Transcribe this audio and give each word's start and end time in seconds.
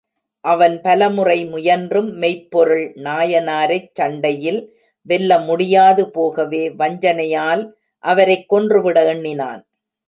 அவன் 0.43 0.81
பலமுறை 0.81 1.45
முயன்றும் 1.45 2.09
மெய்ப்பொருள் 2.13 2.85
நாயனாரைச் 3.03 3.91
சண்டையில் 3.93 4.59
வெல்ல 5.05 5.39
முடியாது 5.39 6.11
போகவே 6.11 6.69
வஞ்சனையால் 6.73 7.63
அவரைக் 8.03 8.49
கொன்றுவிட 8.49 8.99
எண்ணினான். 9.05 9.61